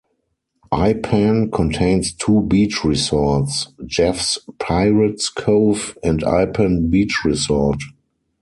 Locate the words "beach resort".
6.89-7.83